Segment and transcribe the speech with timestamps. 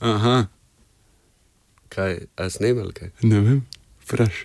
[0.00, 0.46] Aha,
[1.88, 3.10] Kaj, a snemal kaj?
[3.22, 3.60] ne vem,
[4.00, 4.44] fraš.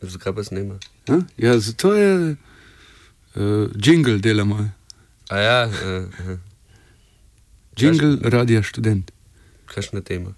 [0.00, 0.78] Zakaj pa snema?
[1.08, 1.18] A?
[1.36, 2.36] Ja, zato je
[3.34, 4.68] uh, jingle delamo.
[5.28, 5.74] A ja, uh,
[6.26, 6.38] uh,
[7.76, 9.12] Jingle radia študent.
[9.66, 10.32] kakšna tema?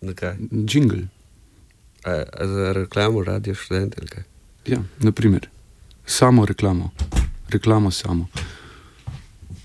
[0.00, 0.36] Zakaj?
[0.68, 1.08] Jingle.
[2.04, 4.22] A, a za reklamo radio študent ali kaj?
[4.66, 5.48] Ja, naprimer.
[6.06, 6.90] Samo reklamo.
[7.48, 8.26] Reklamo samo.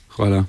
[0.10, 0.46] Hvala.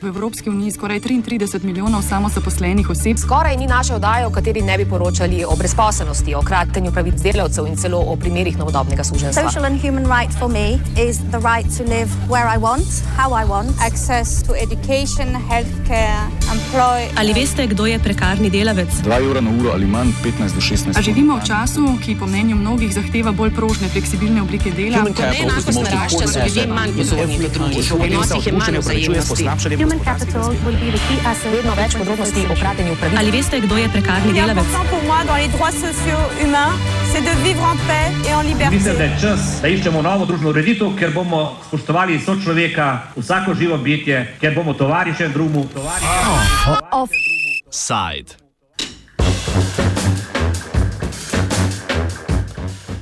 [0.00, 3.18] V Evropski uniji skoraj 33 milijonov samozaposlenih oseb.
[3.20, 7.66] Skoraj ni naše oddaje, v kateri ne bi poročali o brezposelnosti, o kratenju pravic delavcev
[7.68, 9.42] in celo o primerih novodobnega suženstva.
[9.42, 13.36] Social and human right for me is the right to live where I want, how
[13.42, 13.76] I want.
[13.80, 17.12] access to education, healthcare, employ.
[17.20, 18.88] Ali veste, kdo je prekarni delavec?
[19.04, 22.26] 2 evra na uro ali manj, 15 do 16 A živimo v času, ki po
[22.26, 25.04] mnenju mnogih zahteva bolj prožne, fleksibilne oblike dela?
[25.04, 29.89] Neenakost narašča, so ljudje manj pozorni do drugih, v odnosih je manj vzajemnosti.
[29.90, 31.50] Human capital will be the key asset.
[31.50, 33.18] Vedno več podrobnosti o kratenju pravic.
[33.18, 34.66] Ali veste, kdo je prekarni delavec?
[38.70, 43.80] Mislim, da je čas, da iščemo novo družbeno ureditev, ker bomo spoštovali sočloveka, vsako živo
[43.82, 46.06] bitje, ker bomo tovariše drugemu, tovariše.
[47.70, 48.38] Side.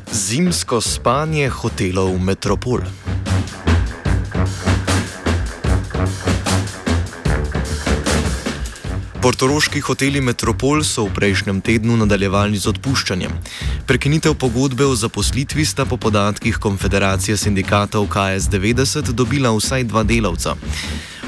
[0.08, 2.80] Zimsko spanje hotelov Metropol.
[9.28, 13.34] Portoroški hoteli Metropol so v prejšnjem tednu nadaljevali z odpuščanjem.
[13.84, 20.56] Prekinitev pogodbe o zaposlitvi sta po podatkih Konfederacije sindikatov KS90 dobila vsaj dva delavca.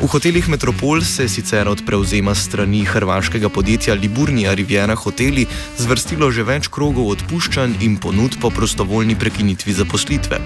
[0.00, 5.44] V hotelih Metropol se je sicer od prevzema strani hrvaškega podjetja Liburnija Riviera Hoteli
[5.76, 10.38] zvrstilo že več krogov odpuščanj in ponud po prostovoljni prekinitvi zaposlitve.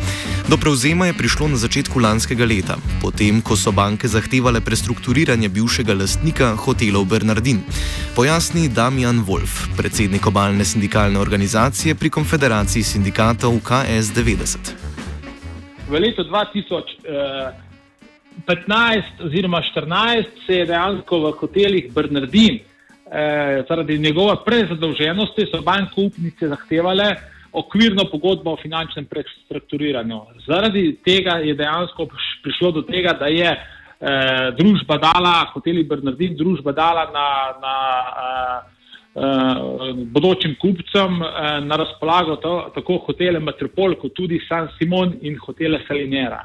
[0.51, 5.95] Do prevzema je prišlo na začetku lanskega leta, potem ko so banke zahtevale prestrukturiranje bivšega
[5.95, 7.63] lastnika hotelov Bernardin.
[8.19, 14.75] Pojasni Damian Wolf, predsednik obalne sindikalne organizacije pri Konfederaciji sindikatov KS90.
[15.87, 16.27] v letu
[18.47, 26.01] 2015 oziroma 2014 se je dejansko v hotelih Bernardin eh, zaradi njegove prezadolženosti so banke
[26.01, 27.15] upnice zahtevale
[27.53, 30.21] okvirno pogodbo o finančnem prestrukturiranju.
[30.47, 36.37] Zaradi tega je dejansko priš- prišlo do tega, da je eh, družba dala, hoteli Bernardin,
[36.37, 37.29] družba dala na,
[37.65, 37.75] na
[38.25, 38.59] eh,
[39.15, 45.39] eh, bodočim kupcem eh, na razpolago to, tako hotele Metropol, kot tudi San Simon in
[45.39, 46.43] hotele Salinera.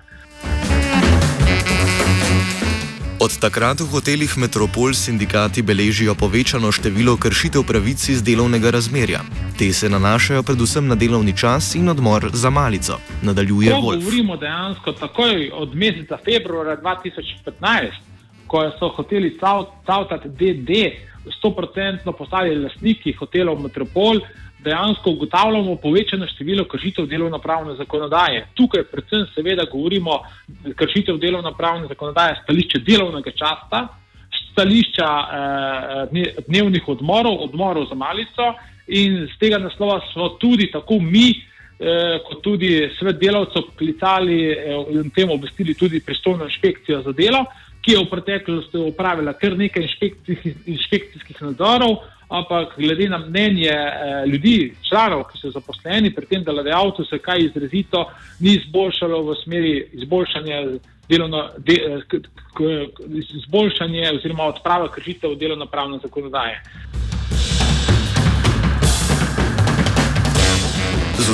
[3.19, 9.19] Od takrat v hotelih Metropol sindikati beležijo povečano število kršitev pravic iz delovnega razmerja.
[9.59, 13.99] Te se nanašajo predvsem na delovni čas in odmor za malico, nadaljuje Ko Wolf.
[13.99, 17.91] govorimo dejansko takoj od meseca februarja 2015,
[18.47, 19.35] ko so hoteli
[19.85, 20.71] Cavtat DD
[21.43, 24.23] 100% postali lastniki hotelov Metropol,
[24.63, 28.47] dejansko ugotavljamo povečano število kršitev delovno-pravne zakonodaje.
[28.53, 30.19] Tukaj predvsem seveda govorimo
[30.75, 33.87] kršitev delovno-pravne zakonodaje stališče delovnega časa,
[34.51, 38.53] stališča eh, dne- dnevnih odmorov, odmorov za malico
[38.87, 44.75] in z tega naslova smo tudi tako mi, eh, kot tudi svet delavcev klicali eh,
[44.91, 47.45] in tem obvestili tudi pristojno inšpekcijo za delo,
[47.81, 51.97] ki je v preteklosti upravila kar nekaj inšpekcijskih, inšpekcijskih nadzorov,
[52.29, 57.45] ampak glede na mnenje eh, ljudi, članov, ki so zaposleni pri tem delodajalcu, se kaj
[57.45, 58.05] izrazito
[58.39, 60.61] ni izboljšalo v smeri izboljšanja
[61.09, 62.21] delovno, de, eh, k,
[62.53, 63.09] k, k,
[63.41, 66.61] izboljšanje oziroma odprava kršitev delovno-pravne zakonodaje.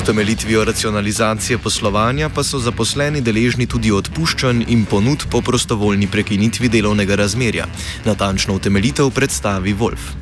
[0.02, 7.16] Utemeljitvijo racionalizacije poslovanja pa so zaposleni deležni tudi odpuščanj in ponud po prostovoljni prekinitvi delovnega
[7.16, 7.64] razmerja.
[8.04, 10.12] Natančno utemeljitev predstavi Wolf.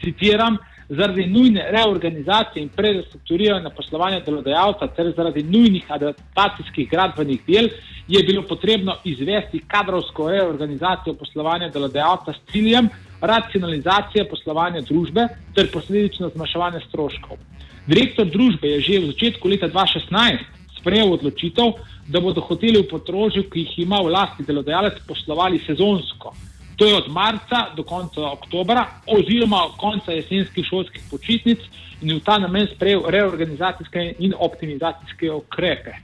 [0.00, 0.56] citiram,
[0.88, 7.68] zaradi nujne reorganizacije in prerestrukturiranja poslovanja delodajalca ter zaradi nujnih adaptacijskih gradbenih del
[8.08, 12.88] je bilo potrebno izvesti kadrovsko reorganizacijo poslovanja delodajalca s ciljem
[13.20, 17.38] racionalizacije poslovanja družbe ter posledično zmanjševanje stroškov.
[17.86, 20.44] Direktor družbe je že v začetku leta 2016
[20.80, 21.72] sprejel odločitev,
[22.06, 26.34] da bodo hoteli v potrožju, ki jih ima v lasti delodajalec, poslovali sezonsko.
[26.76, 31.64] To je od marca do konca oktobra oziroma konca jesenskih šolskih počitnic
[32.02, 35.96] in v ta namen sprejel reorganizacijske in optimizacijske ukrepe.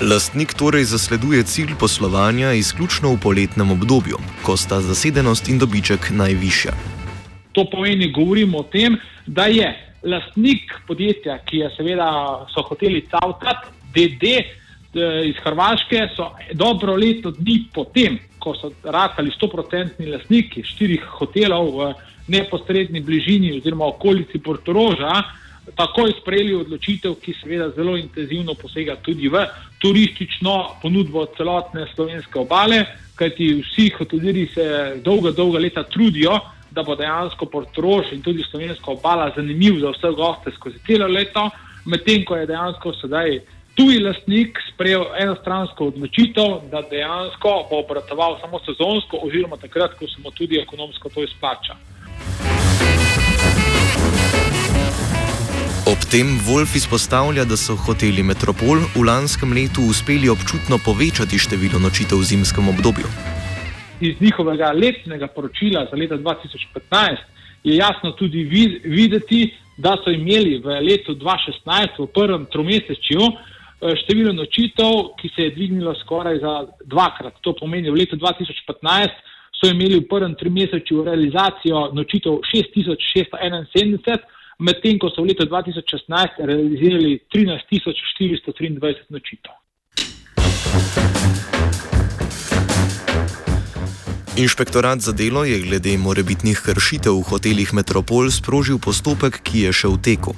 [0.00, 6.72] Lastnik torej zasleduje cilj poslovanja izključno v poletnem obdobju, ko sta zasedenost in dobiček najvišja.
[7.52, 8.94] To pomeni, govorimo o tem,
[9.26, 9.66] da je
[10.06, 12.06] lastnik podjetja, ki je seveda
[12.54, 14.38] so hoteli Cavtat, DD,
[15.26, 21.92] iz Hrvaške so dobro leto dni potem, ko so ratali 100-odstotni lastniki štirih hotelov v
[22.28, 25.24] neposrednji bližini oziroma okolici Portoroža,
[25.76, 29.44] takoj sprejeli odločitev, ki seveda zelo intenzivno posega tudi v
[29.78, 32.84] turistično ponudbo celotne slovenske obale,
[33.18, 34.64] kajti vsi hotelirji se
[35.04, 36.38] dolga, dolga leta trudijo,
[36.70, 41.50] da bo dejansko Portorož in tudi slovenska obala zanimiv za vse goste skozi celo leto,
[41.86, 43.40] medtem ko je dejansko sedaj
[43.78, 50.22] tuji lastnik sprejel enostransko odločitev, da dejansko bo obratoval samo sezonsko oziroma takrat, ko se
[50.22, 51.76] mu tudi ekonomsko to izplača.
[56.10, 62.16] Tem Wolf izpostavlja, da so hoteli Metropol v lanskem letu uspeli občutno povečati število nočitev
[62.22, 63.08] v zimskem obdobju.
[64.00, 67.20] Iz njihovega letnega poročila za leto 2015
[67.64, 68.44] je jasno tudi
[68.84, 75.42] videti, da so imeli v letu 2016, v prvem tromesečju, eh, število nočitev, ki se
[75.42, 76.54] je dvignilo skoraj za
[76.88, 77.36] dvakrat.
[77.44, 79.12] To pomeni, v letu 2015
[79.60, 84.24] so imeli v prvem trimesečju realizacijo nočitev 6671
[84.58, 89.54] medtem ko so v letu 2016 realizirali 13.423 nočitev.
[94.38, 99.88] Inšpektorat za delo je glede morebitnih kršitev v hotelih Metropol sprožil postopek, ki je še
[99.90, 100.32] v teku.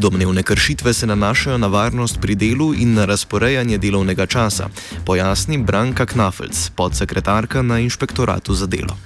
[0.00, 4.72] Domnevne kršitve se nanašajo na varnost pri delu in na razporejanje delovnega časa,
[5.04, 8.96] pojasni Branka Knafelc, podsekretarka na Inšpektoratu za delo.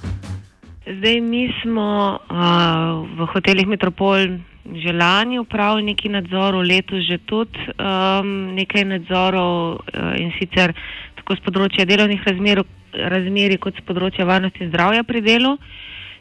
[0.89, 7.57] Zdaj, mi smo uh, v hotelih Metropol že lani upravili neki nadzor, letos že tudi
[7.77, 10.73] um, nekaj nadzorov uh, in sicer
[11.17, 12.61] tako z področja delovnih razmer,
[12.93, 15.53] razmeri kot z področja varnosti in zdravja pri delu.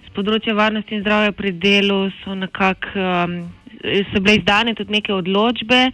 [0.05, 3.37] Z področja varnosti in zdravja pri delu so nekako um,
[4.13, 5.89] so bile izdane tudi neke odločbe,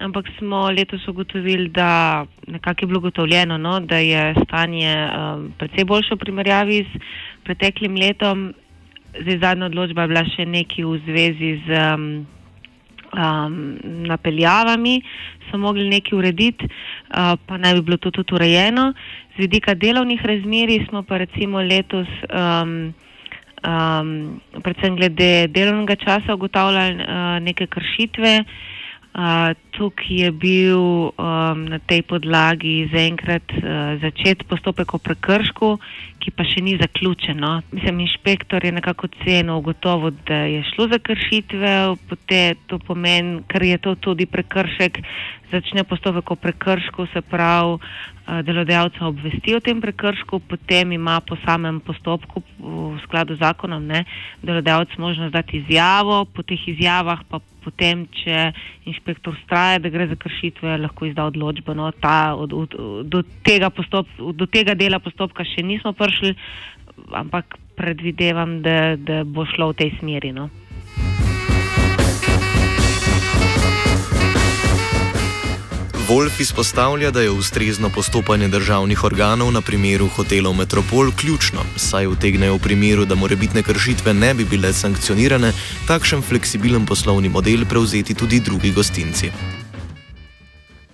[0.00, 5.84] ampak smo letos ugotovili, da nekako je bilo gotovljeno, no, da je stanje um, precej
[5.84, 7.04] boljše v primerjavi z
[7.50, 8.54] preteklim letom.
[9.10, 12.04] Zdaj, zadnja odločba je bila še nekaj v zvezi z um,
[13.10, 13.56] um,
[14.06, 15.00] napeljavami,
[15.50, 18.92] so mogli nekaj urediti, uh, pa naj bi bilo to tudi urejeno.
[19.34, 22.94] Z vidika delovnih razmeri smo pa recimo letos, um,
[23.66, 28.36] um, predvsem glede delovnega časa, ugotavljali uh, neke kršitve.
[28.46, 28.79] Uh,
[29.70, 35.78] tukaj je bil um, na tej podlagi zaenkrat uh, začet postopek o prekršku,
[36.20, 37.40] ki pa še ni zaključen.
[37.40, 37.58] No.
[37.72, 43.62] Mislim, inšpektor je nekako ocenil, gotovo, da je šlo za kršitve, potem to pomeni, ker
[43.66, 45.02] je to tudi prekršek,
[45.52, 51.36] začne postopek o prekršku, se pravi, uh, delodajalca obvesti o tem prekršku, potem ima po
[51.44, 54.04] samem postopku v skladu z zakonom ne,
[54.42, 58.50] delodajalec možnost dati izjavo, po teh izjavah pa potem, če
[58.88, 61.76] inšpektor straja, da gre za kršitve, lahko izda odločbo.
[61.76, 66.34] No, ta, od, od, do, tega postop, do tega dela postopka še nismo prišli,
[67.16, 70.32] ampak predvidevam, da, da bo šlo v tej smeri.
[70.36, 70.48] No.
[76.10, 82.54] Wolf izpostavlja, da je ustrezno postopanje državnih organov na primeru hotelov Metropol ključno, saj utegnejo
[82.54, 85.52] v primeru, da morebitne kršitve ne bi bile sankcionirane,
[85.86, 89.30] takšen fleksibilen poslovni model prevzeti tudi drugi gostinci.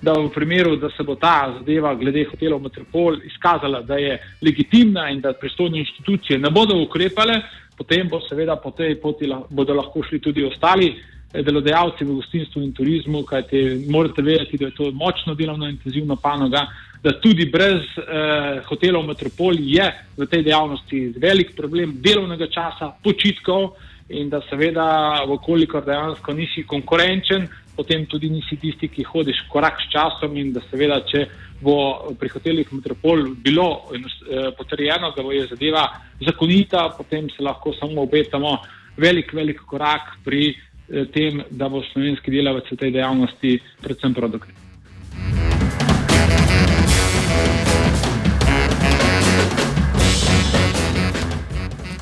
[0.02, 5.08] Da v primeru, da se bo ta zadeva glede hotelov Metropol izkazala, da je legitimna
[5.10, 7.40] in da pristojne institucije ne bodo ukrepale,
[7.78, 10.92] potem bo seveda po tej poti lahko šli tudi ostali
[11.32, 16.66] delodajalci v gostinstvu in turizmu, kajte morate vedeti, da je to močno delovno intenzivna panoga,
[17.02, 23.76] da tudi brez eh, hotelov Metropol je v tej dejavnosti velik problem delovnega časa, počitkov
[24.08, 29.90] in da seveda, vkolikor dejansko nisi konkurenčen, potem tudi nisi tisti, ki hodiš korak s
[29.92, 31.26] časom in da seveda, če
[31.60, 35.88] bo pri hotelih Metropol bilo eh, potrjeno, da bo je zadeva
[36.22, 38.56] zakonita, potem se lahko samo obetamo
[38.96, 40.75] velik, velik korak pri Eh,
[41.14, 44.54] tem, da bo slovenski delavec v tej dejavnosti predvsem produktiven.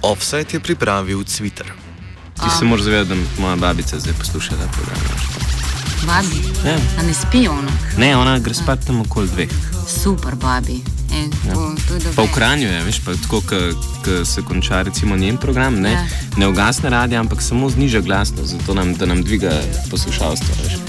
[0.05, 1.67] Offset je pripravil Twitter.
[2.35, 5.01] Ti se moraš zavedati, da moja babica zdaj posluša ta program.
[6.07, 6.69] Babi?
[6.69, 6.77] Ja.
[6.99, 7.73] A ne spi ona?
[7.99, 9.49] Ne, ona gre spat tam okoli dveh.
[9.89, 10.83] Super, babi.
[11.45, 12.01] To, ja.
[12.01, 15.93] to pa v Kranju je, veš, pa tako, ko se konča recimo njen program, ne,
[15.93, 16.07] ja.
[16.37, 19.53] ne ugasne radio, ampak samo zniža glasnost, zato nam, da nam dviga
[19.91, 20.55] poslušalstvo.
[20.65, 20.84] Veš.